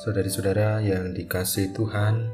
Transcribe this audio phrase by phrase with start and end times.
[0.00, 2.32] Saudari-saudara yang dikasih Tuhan,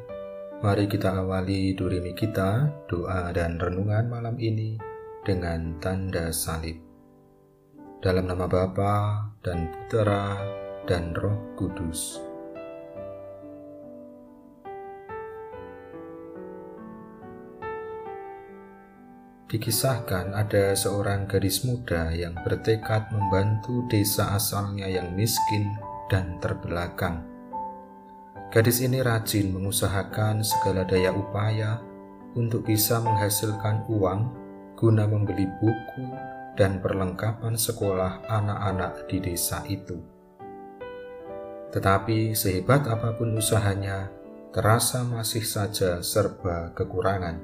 [0.62, 4.78] mari kita awali durimi kita, doa dan renungan malam ini
[5.26, 6.78] dengan tanda salib.
[7.98, 10.38] Dalam nama Bapa dan Putera
[10.86, 12.22] dan Roh Kudus.
[19.50, 25.66] Dikisahkan ada seorang gadis muda yang bertekad membantu desa asalnya yang miskin
[26.06, 27.34] dan terbelakang
[28.46, 31.82] Gadis ini rajin mengusahakan segala daya upaya
[32.38, 34.20] untuk bisa menghasilkan uang
[34.78, 36.06] guna membeli buku
[36.54, 39.98] dan perlengkapan sekolah anak-anak di desa itu.
[41.74, 44.08] Tetapi sehebat apa pun usahanya,
[44.54, 47.42] terasa masih saja serba kekurangan.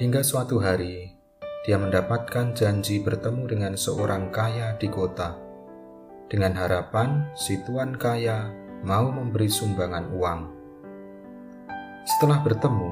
[0.00, 1.12] Hingga suatu hari,
[1.62, 5.36] dia mendapatkan janji bertemu dengan seorang kaya di kota.
[6.30, 8.48] Dengan harapan si tuan kaya
[8.80, 10.40] mau memberi sumbangan uang.
[12.08, 12.90] Setelah bertemu,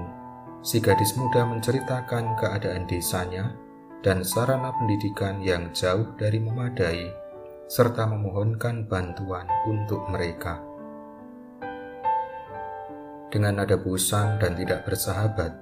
[0.61, 3.57] si gadis muda menceritakan keadaan desanya
[4.05, 7.09] dan sarana pendidikan yang jauh dari memadai,
[7.67, 10.61] serta memohonkan bantuan untuk mereka.
[13.29, 15.53] Dengan nada bosan dan tidak bersahabat,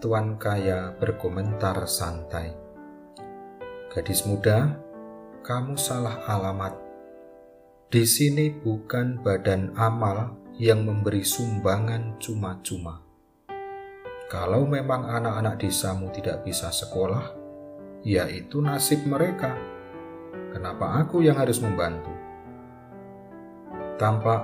[0.00, 2.56] Tuan Kaya berkomentar santai.
[3.92, 4.80] Gadis muda,
[5.44, 6.81] kamu salah alamat
[7.92, 13.04] di sini bukan badan amal yang memberi sumbangan cuma-cuma.
[14.32, 17.36] Kalau memang anak-anak desamu tidak bisa sekolah,
[18.00, 19.52] ya itu nasib mereka.
[20.56, 22.08] Kenapa aku yang harus membantu?
[24.00, 24.40] Tampak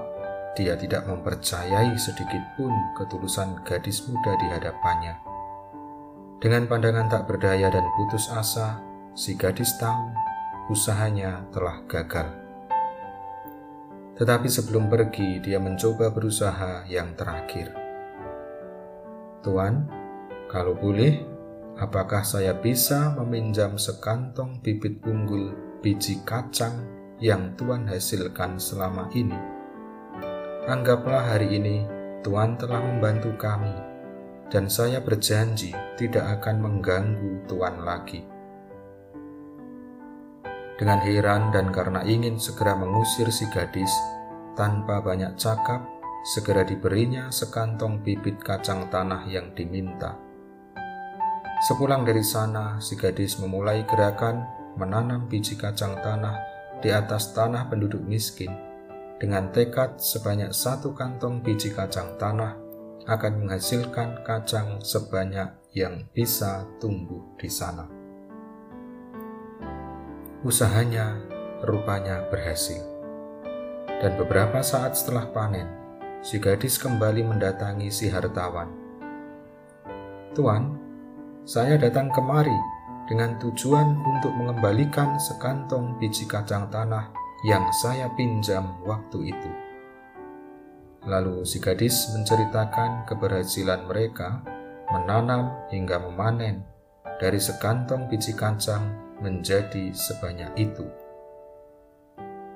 [0.52, 5.16] dia tidak mempercayai sedikit pun ketulusan gadis muda di hadapannya.
[6.36, 8.84] Dengan pandangan tak berdaya dan putus asa,
[9.16, 10.12] si gadis tahu
[10.68, 12.47] usahanya telah gagal.
[14.18, 17.70] Tetapi sebelum pergi, dia mencoba berusaha yang terakhir.
[19.46, 19.86] Tuan,
[20.50, 21.22] kalau boleh,
[21.78, 26.82] apakah saya bisa meminjam sekantong bibit unggul biji kacang
[27.22, 29.38] yang Tuan hasilkan selama ini?
[30.66, 31.86] Anggaplah hari ini
[32.26, 33.70] Tuan telah membantu kami,
[34.50, 38.37] dan saya berjanji tidak akan mengganggu Tuan lagi.
[40.78, 43.90] Dengan heran dan karena ingin segera mengusir si gadis,
[44.54, 45.82] tanpa banyak cakap,
[46.22, 50.14] segera diberinya sekantong bibit kacang tanah yang diminta.
[51.66, 54.46] Sepulang dari sana, si gadis memulai gerakan
[54.78, 56.38] menanam biji kacang tanah
[56.78, 58.54] di atas tanah penduduk miskin.
[59.18, 62.54] Dengan tekad sebanyak satu kantong biji kacang tanah
[63.10, 67.97] akan menghasilkan kacang sebanyak yang bisa tumbuh di sana.
[70.46, 71.18] Usahanya
[71.66, 72.78] rupanya berhasil.
[73.98, 75.66] Dan beberapa saat setelah panen,
[76.22, 78.70] si gadis kembali mendatangi si hartawan.
[80.38, 80.78] Tuan,
[81.42, 82.54] saya datang kemari
[83.10, 87.10] dengan tujuan untuk mengembalikan sekantong biji kacang tanah
[87.42, 89.50] yang saya pinjam waktu itu.
[91.02, 94.46] Lalu si gadis menceritakan keberhasilan mereka
[94.94, 96.62] menanam hingga memanen
[97.18, 100.86] dari sekantong biji kacang menjadi sebanyak itu.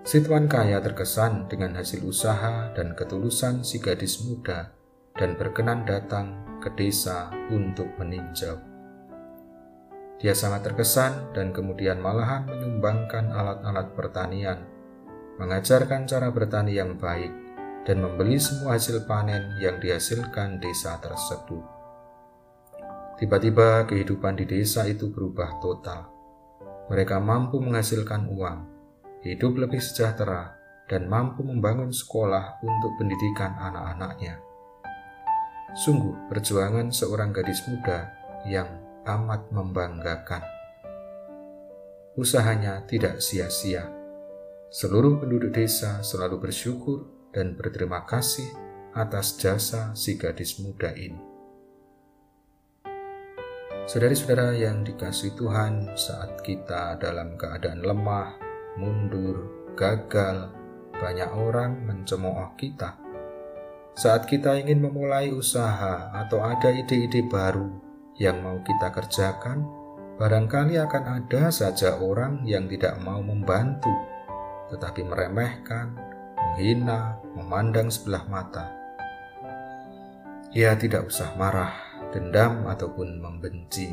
[0.03, 4.75] Si tuan kaya terkesan dengan hasil usaha dan ketulusan si gadis muda
[5.15, 8.59] dan berkenan datang ke desa untuk meninjau.
[10.19, 14.67] Dia sangat terkesan dan kemudian malahan menyumbangkan alat-alat pertanian,
[15.39, 17.31] mengajarkan cara bertani yang baik,
[17.83, 21.63] dan membeli semua hasil panen yang dihasilkan desa tersebut.
[23.19, 26.12] Tiba-tiba kehidupan di desa itu berubah total
[26.93, 28.69] mereka mampu menghasilkan uang,
[29.25, 30.61] hidup lebih sejahtera,
[30.93, 34.37] dan mampu membangun sekolah untuk pendidikan anak-anaknya.
[35.73, 38.13] Sungguh, perjuangan seorang gadis muda
[38.45, 38.69] yang
[39.09, 40.45] amat membanggakan.
[42.13, 43.89] Usahanya tidak sia-sia.
[44.69, 48.53] Seluruh penduduk desa selalu bersyukur dan berterima kasih
[48.93, 51.32] atas jasa si gadis muda ini.
[53.83, 58.39] Saudari-saudara yang dikasih Tuhan, saat kita dalam keadaan lemah,
[58.79, 60.55] mundur, gagal,
[60.95, 62.95] banyak orang mencemooh kita.
[63.99, 67.75] Saat kita ingin memulai usaha atau ada ide-ide baru
[68.23, 69.67] yang mau kita kerjakan,
[70.15, 73.91] barangkali akan ada saja orang yang tidak mau membantu,
[74.71, 75.91] tetapi meremehkan,
[76.39, 78.71] menghina, memandang sebelah mata.
[80.55, 83.91] Ya, tidak usah marah dendam, ataupun membenci.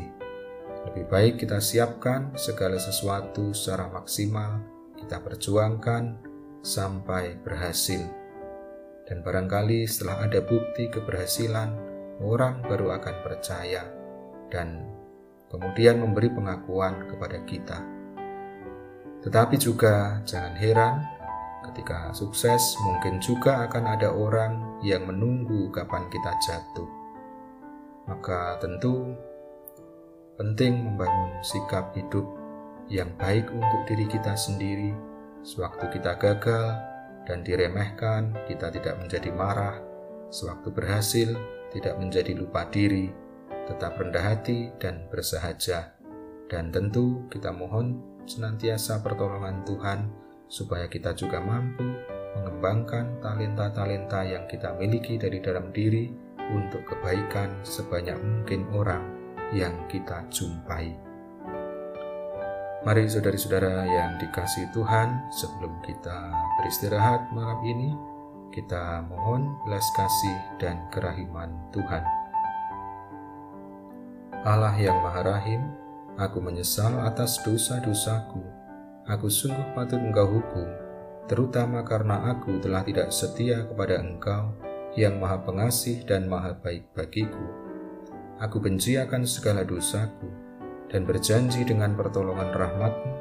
[0.86, 4.60] Lebih baik kita siapkan segala sesuatu secara maksimal,
[4.96, 6.20] kita perjuangkan
[6.60, 8.04] sampai berhasil,
[9.10, 11.74] Dan barangkali setelah ada bukti keberhasilan,
[12.22, 13.82] orang baru akan percaya
[14.54, 14.86] dan
[15.50, 17.82] kemudian memberi pengakuan kepada kita.
[19.26, 20.94] Tetapi juga jangan heran
[21.70, 26.99] ketika sukses mungkin juga akan ada orang yang menunggu kapan kita jatuh.
[28.10, 29.14] Maka tentu
[30.34, 32.26] penting membangun sikap hidup
[32.90, 34.90] yang baik untuk diri kita sendiri
[35.40, 36.76] sewaktu kita gagal
[37.24, 39.76] dan diremehkan, kita tidak menjadi marah.
[40.30, 41.30] Sewaktu berhasil,
[41.74, 43.10] tidak menjadi lupa diri,
[43.66, 45.94] tetap rendah hati dan bersahaja.
[46.50, 50.10] Dan tentu kita mohon senantiasa pertolongan Tuhan
[50.50, 51.86] supaya kita juga mampu
[52.38, 56.10] mengembangkan talenta-talenta yang kita miliki dari dalam diri
[56.54, 59.04] untuk kebaikan sebanyak mungkin orang
[59.50, 60.94] yang kita jumpai.
[62.80, 67.92] Mari saudari-saudara yang dikasih Tuhan, sebelum kita beristirahat malam ini,
[68.56, 72.00] kita mohon belas kasih dan kerahiman Tuhan.
[74.48, 75.60] Allah yang Maha Rahim,
[76.16, 78.40] aku menyesal atas dosa-dosaku.
[79.12, 80.68] Aku sungguh patut engkau hukum,
[81.28, 84.56] terutama karena aku telah tidak setia kepada engkau
[84.98, 87.46] yang maha pengasih dan maha baik bagiku.
[88.42, 90.26] Aku benci akan segala dosaku,
[90.90, 93.12] dan berjanji dengan pertolongan rahmatmu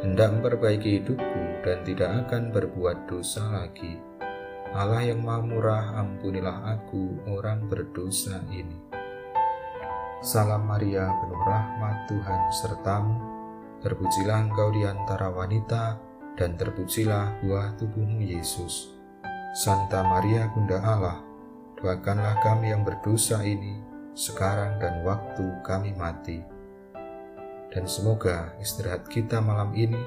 [0.00, 4.00] hendak memperbaiki hidupku dan tidak akan berbuat dosa lagi.
[4.70, 8.78] Allah yang maha murah, ampunilah aku orang berdosa ini.
[10.22, 13.16] Salam Maria, penuh rahmat Tuhan sertamu.
[13.80, 15.98] Terpujilah engkau di antara wanita,
[16.38, 18.99] dan terpujilah buah tubuhmu Yesus.
[19.54, 21.18] Santa Maria Bunda Allah,
[21.78, 23.78] doakanlah kami yang berdosa ini,
[24.14, 26.60] sekarang dan waktu kami mati
[27.70, 29.98] dan semoga istirahat kita malam ini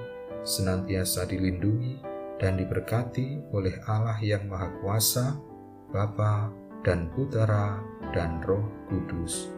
[0.44, 2.04] senantiasa dilindungi
[2.38, 5.40] dan diberkati oleh Allah yang Maha Kuasa,
[5.96, 6.52] Bapa
[6.84, 7.80] dan Putera
[8.12, 9.53] dan Roh Kudus.